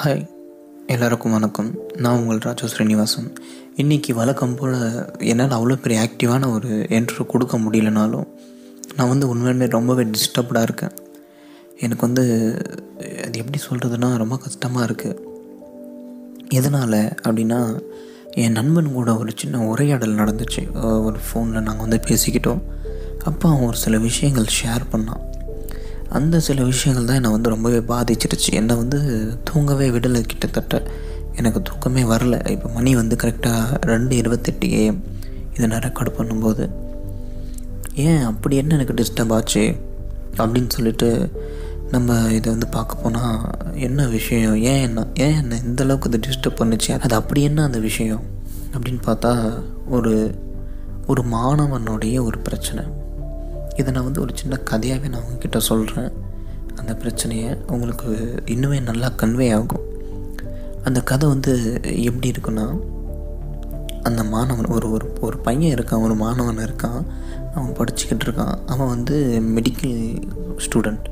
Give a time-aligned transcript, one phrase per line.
[0.00, 0.22] Hi.
[0.86, 1.74] எல்லாருக்கும் வணக்கம்.
[1.96, 3.32] நான் உங்கள் ராஜு ஸ்ரீனிவாசன்.
[3.76, 4.76] இன்றைக்கி வழக்கம் போல்
[5.18, 8.26] என்னால் அவ்வளோ பெரிய ஆக்டிவான ஒரு என்ட்ரு கொடுக்க முடியலனாலும்
[8.96, 10.94] நான் வந்து உண்மையுமே ரொம்பவே டிஸ்டர்ப்டாக இருக்கேன்.
[11.78, 12.24] எனக்கு வந்து
[13.24, 15.20] அது எப்படி சொல்கிறதுனா ரொம்ப கஷ்டமாக இருக்குது
[16.48, 17.60] எதனால் அப்படின்னா
[18.44, 20.64] என் நண்பன் கூட ஒரு சின்ன உரையாடல் நடந்துச்சு.
[21.02, 22.62] ஒரு ஃபோனில் நாங்கள் வந்து பேசிக்கிட்டோம்.
[23.24, 25.24] அப்போ அவன் ஒரு சில விஷயங்கள் ஷேர் பண்ணான்.
[26.12, 28.52] அந்த சில விஷயங்கள் தான் என்னை வந்து ரொம்பவே பாதிச்சிருச்சு.
[28.52, 30.82] என்னை வந்து தூங்கவே விடலை கிட்டத்தட்ட.
[31.36, 32.48] எனக்கு தூக்கமே வரல.
[32.48, 35.00] இப்போ மணி வந்து கரெக்டாக ரெண்டு இருபத்தெட்டு ஏஎம்
[35.54, 36.70] இதை நான் ரெக்கார்ட் பண்ணும்போது.
[37.94, 39.74] ஏன் அப்படி என்ன எனக்கு டிஸ்டர்ப் ஆச்சு?
[40.36, 41.30] அப்படின்னு சொல்லிட்டு
[41.90, 43.40] நம்ம இதை வந்து பார்க்க போனால்
[43.74, 44.56] என்ன விஷயம்?
[44.56, 46.98] ஏன் என்ன ஏன் என்ன இந்த அளவுக்கு இது டிஸ்டர்ப் பண்ணுச்சு?
[46.98, 48.22] அது அப்படி என்ன அந்த விஷயம்?
[48.72, 49.52] அப்படின்னு பார்த்தா
[49.88, 50.34] ஒரு
[51.06, 52.84] ஒரு மாணவனுடைய ஒரு பிரச்சனை.
[53.76, 56.12] இதை நான் வந்து ஒரு சின்ன கதையாகவே நான் உங்ககிட்ட சொல்கிறேன்.
[56.76, 59.90] அந்த பிரச்சனையை உங்களுக்கு இன்னுமே நல்லா கன்வே ஆகும்.
[60.84, 62.78] அந்த கதை வந்து எப்படி இருக்குன்னா
[64.02, 67.04] அந்த மாணவன் ஒரு ஒரு ஒரு பையன் இருக்கான் ஒரு மாணவன் இருக்கான்
[67.54, 68.58] அவன் படிச்சுக்கிட்டு இருக்கான்.
[68.66, 70.22] அவன் வந்து மெடிக்கல்
[70.56, 71.04] ஸ்டூடெண்ட்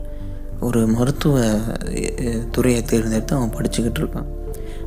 [0.61, 1.59] ஒரு மருத்துவ
[2.51, 4.27] துறையை தேர்ந்தெடுத்து அவன் படிச்சுக்கிட்டு இருக்கான்.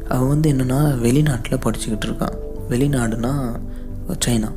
[0.07, 2.35] அவன் வந்து என்னென்னா வெளிநாட்டில் படிச்சுக்கிட்டு இருக்கான்.
[2.69, 3.55] வெளிநாடுனா
[4.25, 4.51] சைனா.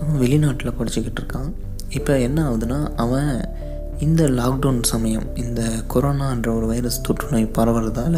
[0.00, 1.52] அவன் வெளிநாட்டில் படிச்சுக்கிட்டு இருக்கான்.
[1.96, 3.30] இப்போ என்ன ஆகுதுன்னா அவன்
[3.98, 5.60] இந்த லாக்டவுன் சமயம் இந்த
[5.92, 8.16] கொரோனான்ற ஒரு வைரஸ் தொற்றுநோய் பரவுறதால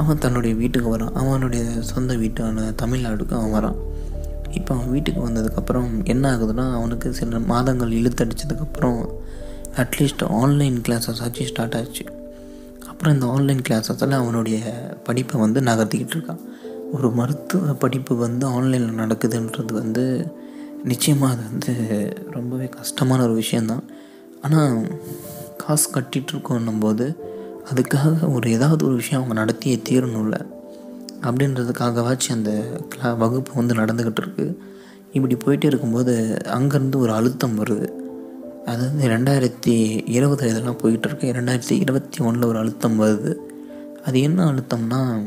[0.00, 1.14] அவன் தன்னுடைய வீட்டுக்கு வரான்.
[1.20, 3.78] அவனுடைய சொந்த வீட்டான தமிழ்நாடுக்கு அவன் வரான்.
[4.50, 9.00] இப்போ அவன் வீட்டுக்கு வந்ததுக்கப்புறம் என்ன ஆகுதுன்னா அவனுக்கு சில மாதங்கள் இழுத்தடிச்சதுக்கப்புறம்
[9.82, 12.04] அட்லீஸ்ட் ஆன்லைன் கிளாஸஸ் ஆச்சு ஸ்டார்ட் ஆச்சு.
[12.90, 14.58] அப்புறம் இந்த ஆன்லைன் கிளாஸஸில் அவனுடைய
[15.04, 16.42] படிப்பை வந்து நகர்த்திக்கிட்டு இருக்கான்.
[16.92, 20.04] ஒரு மருத்துவ படிப்பு வந்து ஆன்லைனில் நடக்குதுன்றது வந்து
[20.84, 21.72] நிச்சயமாக அது வந்து
[22.30, 23.84] ரொம்பவே கஷ்டமான ஒரு விஷயந்தான்.
[24.42, 24.98] ஆனால்
[25.56, 27.16] காசு கட்டிகிட்ருக்கோன்னும் போது
[27.74, 30.38] அதுக்காக ஒரு ஏதாவது ஒரு விஷயம் அவங்க நடத்தியே தீரணும்ல.
[31.22, 32.52] அப்படின்றதுக்காகவாச்சும் அந்த
[32.94, 34.56] கிளா வகுப்பு வந்து நடந்துக்கிட்டு இருக்குது
[35.12, 37.88] இப்படி போயிட்டே இருக்கும்போது அங்கேருந்து ஒரு அழுத்தம் வருது.
[38.64, 41.28] அதாவது ரெண்டாயிரத்தி இருபது இதெல்லாம் போயிட்டுருக்கு.
[41.38, 43.36] ரெண்டாயிரத்தி இருபத்தி ஒன்றில் ஒரு அழுத்தம் வருது.
[44.04, 45.22] அது என்ன அழுத்தம்னா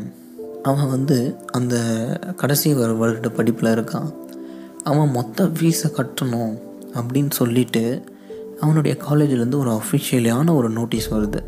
[0.63, 1.75] அவன் வந்து அந்த
[2.35, 4.09] கடைசி வரு வருட படிப்பில் இருக்கான்.
[4.89, 6.51] அவன் மொத்த ஃபீஸை கட்டணும்
[6.97, 7.81] அப்படின்னு சொல்லிட்டு
[8.59, 11.39] அவனுடைய காலேஜிலேருந்து ஒரு அஃபிஷியலான ஒரு நோட்டீஸ் வருது.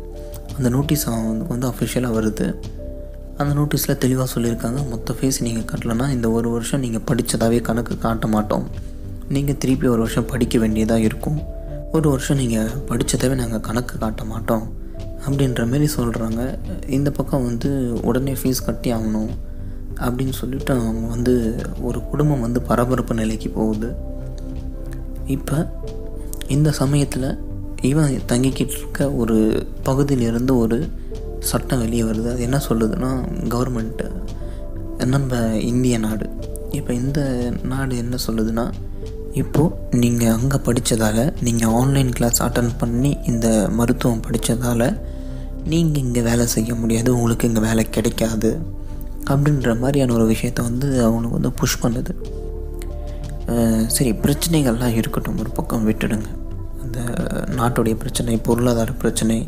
[0.56, 2.46] அந்த நோட்டீஸ் அவனுக்கு வந்து அஃபிஷியலாக வருது.
[3.36, 8.26] அந்த நோட்டீஸில் தெளிவாக சொல்லியிருக்காங்க மொத்த ஃபீஸ் நீங்கள் கட்டலைன்னா இந்த ஒரு வருஷம் நீங்கள் படித்ததாகவே கணக்கு காட்ட
[8.26, 8.66] மாட்டோம்.
[9.28, 11.38] நீங்கள் திருப்பி ஒரு வருஷம் படிக்க வேண்டியதாக இருக்கும்.
[11.92, 14.64] ஒரு வருஷம் நீங்கள் படித்ததாகவே நாங்கள் கணக்கு காட்ட மாட்டோம்.
[15.26, 16.42] அப்படின்ற மாரி சொல்கிறாங்க
[16.88, 17.70] இந்த பக்கம் வந்து
[18.02, 19.30] உடனே ஃபீஸ் கட்டி ஆகணும்.
[20.04, 21.34] அப்படின்னு சொல்லிட்டு அவங்க வந்து
[21.88, 23.90] ஒரு குடும்பம் வந்து பரபரப்பு நிலைக்கு போகுது.
[25.36, 25.56] இப்போ
[26.56, 27.28] இந்த சமயத்தில்
[27.90, 29.36] இவன் தங்கிக்கிட்டு இருக்க ஒரு
[29.88, 30.78] பகுதியிலிருந்து ஒரு
[31.50, 32.28] சட்டம் வெளியே வருது.
[32.34, 33.10] அது என்ன சொல்லுதுன்னா
[33.54, 34.06] கவர்மெண்ட்டு
[35.14, 35.40] நம்ம
[35.72, 36.26] இந்திய நாடு.
[36.78, 37.20] இப்போ இந்த
[37.72, 38.64] நாடு என்ன சொல்லுதுன்னா
[39.42, 43.46] இப்போது நீங்கள் அங்கே படித்ததால் நீங்கள் ஆன்லைன் கிளாஸ் அட்டன் பண்ணி இந்த
[43.78, 44.88] மருத்துவம் படித்ததால்
[45.72, 48.50] நீங்கள் இங்கே வேலை செய்ய முடியாது உங்களுக்கு இங்கே வேலை கிடைக்காது.
[49.28, 52.12] அப்படின்ற மாதிரியான ஒரு விஷயத்த வந்து அவங்களுக்கு வந்து புஷ் பண்ணுது.
[53.86, 56.28] சரி பிரச்சனைகள்லாம் இருக்கட்டும் ஒரு பக்கம் விட்டுடுங்க.
[56.82, 56.98] அந்த
[57.58, 59.38] நாட்டுடைய பிரச்சனை பொருளாதார பிரச்சனை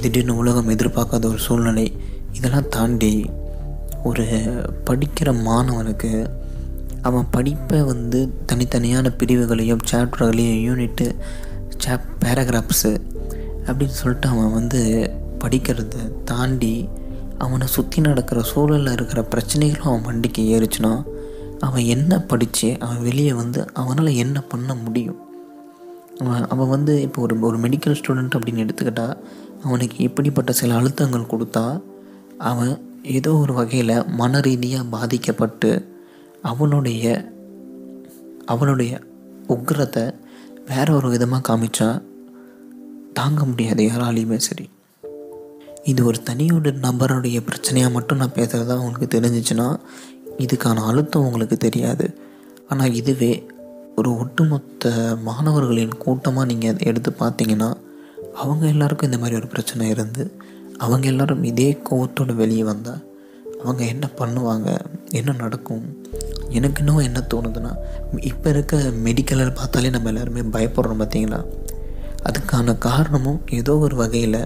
[0.00, 1.86] திடீர்னு உலகம் எதிர்பார்க்காத ஒரு சூழ்நிலை
[2.32, 3.12] இதெல்லாம் தாண்டி
[4.04, 4.24] ஒரு
[4.90, 6.10] படிக்கிற மாணவனுக்கு
[7.02, 8.18] அவன் படிப்பை வந்து
[8.52, 11.06] தனித்தனியான பிரிவுகளையும் சாப்டர்களையும் யூனிட்டு
[11.76, 12.92] சாப் பேராகிராஃப்ஸு
[13.66, 14.80] அப்படின்னு சொல்லிட்டு அவன் வந்து
[15.44, 16.74] படிக்கிறத தாண்டி
[17.42, 20.92] அவனை சுற்றி நடக்கிற சூழலில் இருக்கிற பிரச்சனைகளும் அவன் வண்டிக்கு ஏறிச்சுன்னா
[21.60, 25.20] அவன் என்ன படித்து அவன் வெளியே வந்து அவனால் என்ன பண்ண முடியும்?
[26.18, 29.16] அவன் அவன் வந்து இப்போ ஒரு ஒரு மெடிக்கல் ஸ்டூடெண்ட் அப்படின்னு எடுத்துக்கிட்டால்
[29.62, 31.82] அவனுக்கு இப்படிப்பட்ட சில அழுத்தங்கள் கொடுத்தா
[32.38, 35.70] அவன் ஏதோ ஒரு வகையில் மன ரீதியாக பாதிக்கப்பட்டு
[36.42, 37.06] அவனுடைய
[38.46, 38.92] அவனுடைய
[39.48, 40.04] உக்ரத்தை
[40.66, 41.88] வேற ஒரு விதமாக காமிச்சா
[43.12, 44.68] தாங்க முடியாது யாராலையுமே சரி.
[45.84, 49.76] இது ஒரு தனியோட நபருடைய பிரச்சனையாக மட்டும் நான் பேசுகிறதா உங்களுக்கு தெரிஞ்சிச்சுன்னா
[50.38, 52.14] இதுக்கான அழுத்தம் உங்களுக்கு தெரியாது.
[52.68, 53.46] ஆனால் இதுவே
[53.96, 54.90] ஒரு ஒட்டுமொத்த
[55.24, 57.74] மாணவர்களின் கூட்டமாக நீங்கள் எடுத்து பார்த்தீங்கன்னா
[58.34, 60.36] அவங்க எல்லாருக்கும் இந்த மாதிரி ஒரு பிரச்சனை இருந்து
[60.78, 63.02] அவங்க எல்லாரும் இதே கோவத்தோடு வெளியே வந்தால்
[63.62, 64.68] அவங்க என்ன பண்ணுவாங்க
[65.10, 65.84] என்ன நடக்கும்
[66.50, 67.72] எனக்கு இன்னும் என்ன தோணுதுன்னா
[68.20, 71.44] இப்போ இருக்க மெடிக்கலில் பார்த்தாலே நம்ம எல்லாருமே பயப்படுறோம் பார்த்தீங்களா?
[72.24, 74.44] அதுக்கான காரணமும் ஏதோ ஒரு வகையில்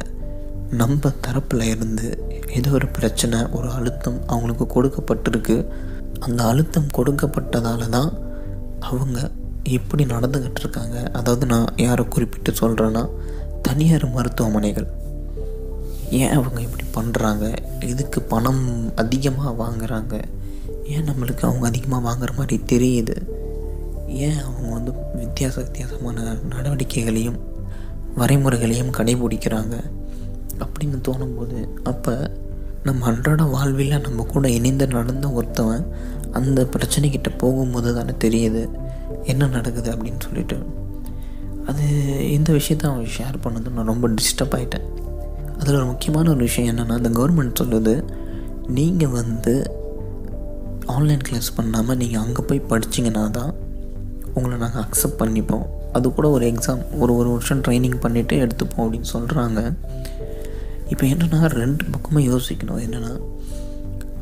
[0.70, 5.66] நம்ம தரப்பில் இருந்து ஏதோ ஒரு பிரச்சனை ஒரு அழுத்தம் அவங்களுக்கு கொடுக்கப்பட்டிருக்கு.
[6.18, 8.12] அந்த அழுத்தம் கொடுக்கப்பட்டதால தான்
[8.80, 9.30] அவங்க
[9.62, 13.10] இப்படி நடந்துக்கிட்டு இருக்காங்க அதாவது நான் யாரை குறிப்பிட்டு சொல்கிறேன்னா
[13.62, 14.86] தனியார் மருத்துவமனைகள்.
[16.10, 20.20] ஏன் அவங்க இப்படி பண்ணுறாங்க இதுக்கு பணம் அதிகமாக வாங்குறாங்க?
[20.84, 23.16] ஏன் நம்மளுக்கு அவங்க அதிகமாக வாங்குற மாதிரி தெரியுது?
[24.06, 27.40] ஏன் அவங்க வந்து வித்தியாச வித்தியாசமான நடவடிக்கைகளையும்
[28.16, 29.76] வரைமுறைகளையும் கடைபிடிக்கிறாங்க?
[30.64, 32.30] அப்படின்னு தோணும்போது அப்போ
[32.82, 35.86] நம்ம அன்றாட வாழ்வில் நம்ம கூட இணைந்து நடந்த ஒருத்தவன்
[36.32, 38.68] அந்த பிரச்சனைக்கிட்ட போகும்போது தானே தெரியுது
[39.24, 40.56] என்ன நடக்குது அப்படின்னு சொல்லிட்டு.
[41.66, 41.84] அது
[42.32, 44.86] இந்த விஷயத்த அவன் ஷேர் பண்ணது நான் ரொம்ப டிஸ்டர்ப் ஆகிட்டேன்
[45.58, 48.04] அதில் ஒரு முக்கியமான ஒரு விஷயம் என்னென்னா அந்த கவர்மெண்ட் சொல்லுது
[48.66, 49.54] நீங்கள் வந்து
[50.86, 53.54] ஆன்லைன் கிளாஸ் பண்ணாமல் நீங்கள் அங்கே போய் படிச்சிங்கன்னா தான்
[54.34, 55.66] உங்களை நாங்கள் அக்செப்ட் பண்ணிப்போம்.
[55.92, 59.60] அது கூட ஒரு எக்ஸாம் ஒரு ஒரு வருஷம் ட்ரைனிங் பண்ணிவிட்டு எடுத்துப்போம் அப்படின்னு சொல்கிறாங்க
[60.92, 62.82] இப்போ என்னென்னா ரெண்டு பக்கமும் யோசிக்கணும்.
[62.86, 63.12] என்னென்னா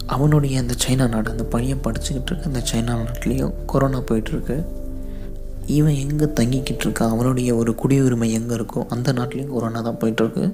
[0.07, 4.57] அவனுடைய அந்த சைனா நாடு அந்த பையன் படிச்சுக்கிட்டு இருக்க அந்த சைனா நாட்டிலையும் கொரோனா போயிட்டுருக்கு.
[5.67, 10.47] இவன் எங்கே தங்கிக்கிட்டு இருக்கா அவனுடைய ஒரு குடியுரிமை எங்கே இருக்கோ அந்த நாட்டிலையும் கொரோனா தான் போயிட்டுருக்கு.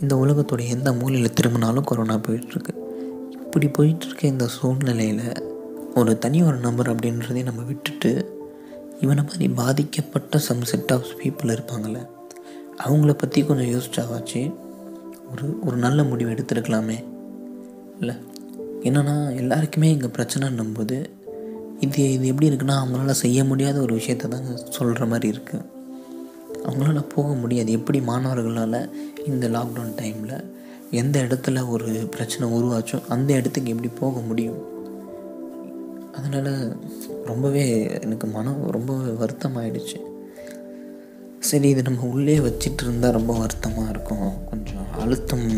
[0.00, 2.72] இந்த உலகத்துடைய எந்த மூலையில் திரும்பினாலும் கொரோனா போயிட்டுருக்கு.
[3.44, 5.26] இப்படி போயிட்டுருக்க இந்த சூழ்நிலையில்
[5.94, 8.10] ஒரு தனி ஒரு நம்பர் அப்படின்றதே நம்ம விட்டுட்டு
[9.00, 12.00] இவனை மாதிரி பாதிக்கப்பட்ட சம் செட் ஆஃப் பீப்புள் இருப்பாங்கள்ல
[12.84, 14.42] அவங்கள பற்றி கொஞ்சம் யோசிச்சாவாச்சு?
[15.30, 17.04] ஒரு ஒரு நல்ல முடிவு எடுத்துருக்கலாமே.
[17.98, 18.14] இல்லை?
[18.80, 21.10] என்னென்னா எல்லாருக்குமே இங்கே பிரச்சனைன்னும் போது
[21.80, 25.64] இது இது எப்படி இருக்குன்னா அவங்களால செய்ய முடியாத ஒரு விஷயத்த தாங்க சொல்கிற மாதிரி இருக்குது
[26.64, 27.72] அவங்களால போக முடியாது.
[27.72, 28.90] எப்படி மாணவர்களால்
[29.26, 30.44] இந்த லாக்டவுன் டைமில்
[30.90, 34.74] எந்த இடத்துல ஒரு பிரச்சனை உருவாச்சோ அந்த இடத்துக்கு எப்படி போக முடியும்?
[36.12, 36.76] அதனால்
[37.24, 37.64] ரொம்பவே
[38.00, 40.05] எனக்கு மனம் ரொம்ப வருத்தமாயிடுச்சு.
[41.48, 44.28] சரி இது நம்ம உள்ளே வச்சிட்டு இருந்தால் ரொம்ப வருத்தமாக இருக்கும்.
[44.50, 45.48] கொஞ்சம் அழுத்தம்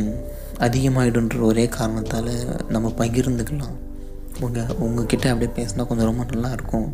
[0.67, 2.33] அதிகமாகிடுன்ற ஒரே காரணத்தால்
[2.75, 3.77] நம்ம பகிர்ந்துக்கலாம்.
[4.45, 6.89] உங்கள் உங்ககிட்ட அப்படியே பேசினா கொஞ்சம் ரொம்ப நல்லா இருக்கும்.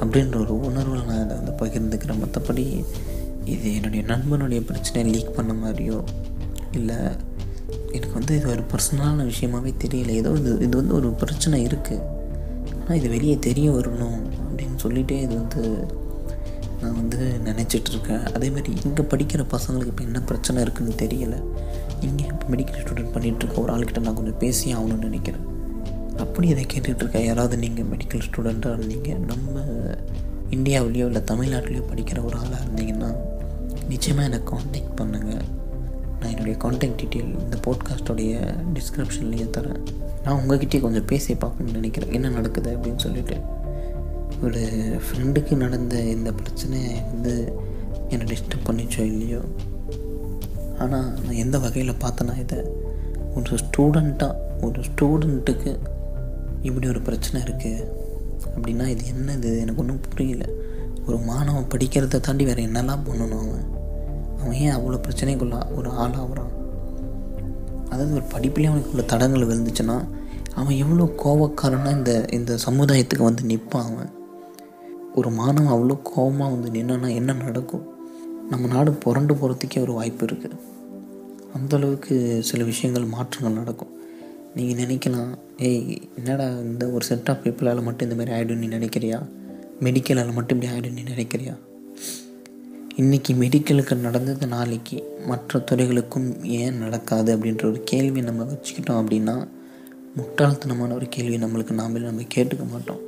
[0.00, 2.20] அப்படின்ற ஒரு உணர்வில் நான் அதை வந்து பகிர்ந்துக்கிறேன்.
[2.24, 2.64] மற்றபடி
[3.54, 5.98] இது என்னுடைய நண்பனுடைய பிரச்சனையை லீக் பண்ண மாதிரியோ
[6.78, 6.98] இல்லை
[7.96, 10.10] எனக்கு வந்து இது ஒரு பர்சனலான விஷயமாவே தெரியல.
[10.22, 12.04] ஏதோ இது இது வந்து ஒரு பிரச்சனை இருக்குது
[12.80, 15.62] ஆனால் இது வெளியே தெரிய வரணும் அப்படின்னு சொல்லிகிட்டே இது வந்து
[16.80, 17.18] நான் வந்து
[17.48, 18.24] நினச்சிட்ருக்கேன்.
[18.36, 21.38] அதேமாதிரி இங்கே படிக்கிற பசங்களுக்கு இப்போ என்ன பிரச்சனை இருக்குதுன்னு தெரியலை.
[22.06, 25.46] இங்கே இப்போ மெடிக்கல் ஸ்டூடெண்ட் பண்ணிகிட்ருக்க ஒரு ஆள்கிட்ட நான் கொஞ்சம் பேசி ஆகணும்னு நினைக்கிறேன்.
[26.24, 29.64] அப்படி இதை கேட்டுட்ருக்கேன் யாராவது நீங்கள் மெடிக்கல் ஸ்டூடெண்ட்டாக இருந்தீங்க நம்ம
[30.56, 33.10] இந்தியாவிலேயோ இல்லை தமிழ்நாட்டிலையோ படிக்கிற ஒரு ஆளாக இருந்தீங்கன்னா
[33.92, 35.44] நிச்சயமாக எனக்கு காண்டாக்ட் பண்ணுங்கள்
[36.20, 38.34] நான் என்னுடைய காண்டாக்ட் டீட்டெயில் இந்த போட்காஸ்ட்டோடைய
[38.76, 39.80] டிஸ்கிரிப்ஷன்லேயே தரேன்.
[40.24, 42.12] நான் உங்ககிட்டயே கொஞ்சம் பேசி பார்க்கணும்னு நினைக்கிறேன்.
[42.18, 43.36] என்ன நடக்குது அப்படின்னு சொல்லிட்டு.
[44.42, 44.60] ஒரு
[45.06, 47.58] ஃப்ரெண்டுக்கு நடந்த இந்த பிரச்சனை வந்து
[48.08, 49.40] என்னை டிஸ்டர்ப் பண்ணிச்சோ இல்லையோ?
[50.78, 52.58] ஆனால் நான் எந்த வகையில் பார்த்தேன்னா இதை?
[53.34, 55.78] ஒரு ஸ்டூடெண்ட்டாக ஒரு ஸ்டூடெண்ட்டுக்கு
[56.62, 57.88] இப்படி ஒரு பிரச்சனை இருக்குது
[58.56, 59.60] அப்படின்னா இது என்னது?
[59.60, 60.44] எனக்கு ஒன்றும் புரியல.
[61.06, 63.66] ஒரு மாணவன் படிக்கிறத தாண்டி வேறு என்னெல்லாம் பண்ணணும் அவன்?
[64.40, 66.52] அவன் ஏன் அவ்வளோ பிரச்சனைக்குள்ள ஒரு ஆளாகிறான்
[67.88, 70.04] அதாவது ஒரு படிப்புலேயே அவனுக்கு உள்ள தடங்கள் விழுந்துச்சுன்னா
[70.54, 74.25] அவன் எவ்வளோ கோவக்காரனாக இந்த இந்த சமுதாயத்துக்கு வந்து நிற்பான் அவன்?
[75.18, 77.84] ஒரு மாணவன் அவ்வளோ கோபமாக வந்து நின்னா என்ன நடக்கும்?
[78.50, 80.56] நம்ம நாடு புரண்டு போகிறதுக்கே ஒரு வாய்ப்பு இருக்குது
[81.56, 83.92] அந்தளவுக்கு சில விஷயங்கள் மாற்றங்கள் நடக்கும்.
[84.56, 89.18] நீங்கள் நினைக்கலாம் ஏய் என்னடா இந்த ஒரு செட் ஆஃப் பீப்புளால் மட்டும் இந்தமாதிரி ஆகிடும் நீ நினைக்கிறியா?
[89.80, 91.54] மெடிக்கலால் மட்டும் இப்படி ஆகிடும் நீ நினைக்கிறியா?
[92.96, 99.36] இன்றைக்கி மெடிக்கலுக்கு நடந்தது நாளைக்கு மற்ற துறைகளுக்கும் ஏன் நடக்காது அப்படின்ற ஒரு கேள்வி நம்ம வச்சுக்கிட்டோம் அப்படின்னா
[100.18, 103.02] முட்டாள்தனமான ஒரு கேள்வி நம்மளுக்கு நாமளே நம்ம கேட்டுக்க மாட்டோம்.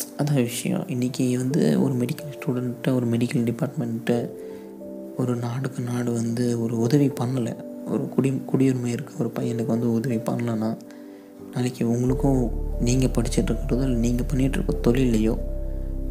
[0.00, 0.86] அதான் விஷயம்.
[0.86, 4.30] இன்றைக்கி வந்து ஒரு மெடிக்கல் ஸ்டூடெண்ட்டை ஒரு மெடிக்கல் டிபார்ட்மெண்ட்டை
[5.16, 7.54] ஒரு நாடுக்கு நாடு வந்து ஒரு உதவி பண்ணலை.
[7.86, 10.76] ஒரு குடி குடியுரிமை இருக்க ஒரு பையனுக்கு வந்து உதவி பண்ணலன்னா
[11.52, 15.38] நாளைக்கு உங்களுக்கும் நீங்கள் படிச்சுட்டு இருக்கிறதோ இல்லை நீங்கள் பண்ணிகிட்ருக்க தொழிலையோ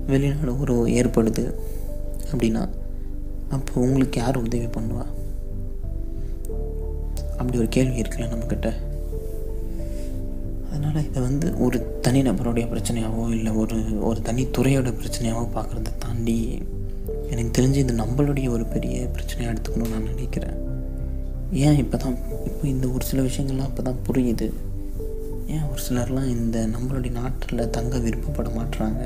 [0.08, 1.55] வெளிநாடு ஒரு ஏற்படுது
[2.31, 2.69] அப்படின்னா
[3.50, 5.05] அப்போ உங்களுக்கு யார் உதவி பண்ணுவா?
[7.38, 8.88] அப்படி ஒரு கேள்வி இருக்குல்ல நம்மக்கிட்ட
[10.81, 16.36] அதனால் இதை வந்து ஒரு தனிநபருடைய பிரச்சனையாவோ இல்லை ஒரு ஒரு தனித்துறையோட பிரச்சனையாவோ பார்க்குறத தாண்டி
[17.31, 20.55] எனக்கு தெரிஞ்சு இது நம்மளுடைய ஒரு பெரிய பிரச்சனையாக எடுத்துக்கணும்னு நான் நினைக்கிறேன்.
[21.65, 24.48] ஏன் இப்போ தான் இப்போ இந்த ஒரு சில விஷயங்கள்லாம் இப்போ தான் புரியுது.
[25.48, 29.03] ஏன் ஒரு சிலர்லாம் இந்த நம்மளுடைய நாட்டில் தங்க விருப்பப்பட மாட்டுறாங்க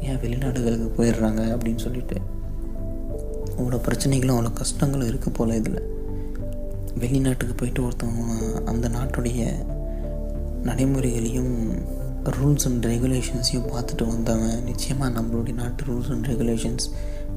[0.00, 2.18] ஏன் வெளிநாடுகளுக்கு போயிடுறாங்க அப்படின்னு சொல்லிட்டு.
[3.58, 5.82] அவ்வளோ பிரச்சனைகளும் அவ்வளோ கஷ்டங்களும் இருக்குது போல் இதில்.
[7.04, 9.42] வெளிநாட்டுக்கு போயிட்டு ஒருத்தவங்க அந்த நாட்டுடைய
[10.68, 11.54] நடைமுறைகளையும்
[12.36, 16.86] ரூல்ஸ் அண்ட் ரெகுலேஷன்ஸையும் பார்த்துட்டு வந்தவன் நிச்சயமாக நம்மளுடைய நாட்டு ரூல்ஸ் அண்ட் ரெகுலேஷன்ஸ்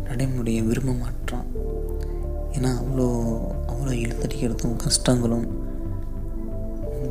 [0.08, 1.48] நடைமுறையை விரும்ப மாட்டான்.
[2.55, 3.08] ஏன்னா அவ்வளோ
[3.72, 5.48] அவ்வளோ இழுத்தடிக்கிறதும் கஷ்டங்களும்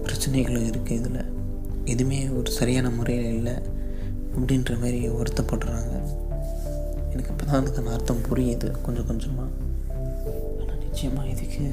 [0.05, 1.23] பிரச்சனைகளும் இருக்குது இதில்.
[1.93, 3.57] எதுவுமே ஒரு சரியான முறையில் இல்லை
[4.35, 5.95] அப்படின்ற மாதிரி வருத்தப்படுறாங்க.
[7.13, 9.51] எனக்கு இப்போ தான் அதுக்கான அர்த்தம் புரியுது கொஞ்சம் கொஞ்சமாக
[10.61, 11.65] ஆனால் நிச்சயமாக இதுக்கு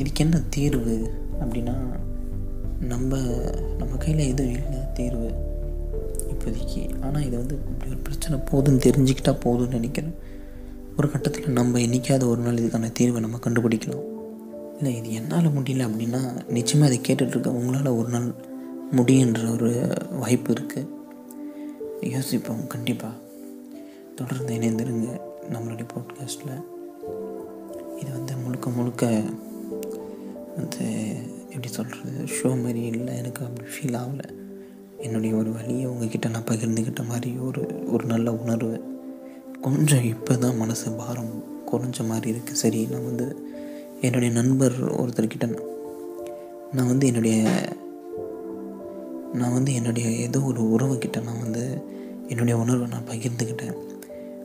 [0.00, 0.96] இதுக்கு என்ன தீர்வு
[1.40, 1.74] அப்படின்னா
[2.80, 3.16] நம்ம
[3.78, 5.30] நம்ம கையில் எதுவும் இல்லை தீர்வு
[6.28, 7.02] இப்போதைக்கு.
[7.02, 10.14] ஆனால் இது வந்து இப்படி ஒரு பிரச்சனை போதுன்னு தெரிஞ்சுக்கிட்டா போதும்னு நினைக்கிறேன்.
[10.96, 14.06] ஒரு கட்டத்தில் நம்ம என்றைக்காவது ஒரு நாள் இதுக்கான தீர்வை நம்ம கண்டுபிடிக்கலாம்.
[14.76, 18.34] இல்லை இது என்னால் முடியல அப்படின்னா நிச்சயமாக அதை கேட்டுட்ருக்க உங்களால் ஒரு நாள்
[18.96, 20.86] முடியுன்ற ஒரு வாய்ப்பு இருக்குது
[22.10, 23.14] யோசிப்போம் கண்டிப்பாக
[24.14, 25.20] தொடர்ந்து இணைந்திருங்க
[25.50, 26.64] நம்மளுடைய பாட்காஸ்ட்டில்
[28.00, 29.22] இது வந்து முழுக்க முழுக்க
[30.56, 30.86] வந்து
[31.50, 34.28] எப்படி சொல்கிறது ஷோ மாதிரி இல்லை எனக்கு அப்படி ஃபீல் ஆகலை.
[34.98, 38.98] என்னுடைய ஒரு வழியை உங்ககிட்ட நான் பகிர்ந்துக்கிட்ட மாதிரி ஒரு ஒரு நல்ல உணர்வு
[39.60, 43.36] கொஞ்சம் இப்போ தான் மனசு பாரம் குறைஞ்ச மாதிரி இருக்குது சரி நான் வந்து
[44.00, 45.60] என்னுடைய நண்பர் ஒருத்தர்கிட்ட
[46.72, 47.50] நான் வந்து என்னுடைய
[49.32, 51.82] நான் வந்து என்னுடைய ஏதோ ஒரு உறவுக்கிட்ட நான் வந்து
[52.28, 53.76] என்னுடைய உணர்வை நான் பகிர்ந்துக்கிட்டேன்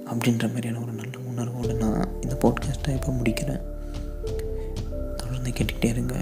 [0.05, 3.61] அப்படின்ற மாதிரியான ஒரு நல்ல உணர்வோடு நான் இந்த பாட்காஸ்ட்டை இப்போ முடிக்கிறேன்.
[5.15, 6.15] தொடர்ந்து கேட்டுக்கிட்டே இருங்க.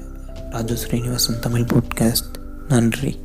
[0.53, 2.35] ராஜு ஸ்ரீனிவாசன் தமிழ் பாட்காஸ்ட்
[2.67, 3.19] நன்றி.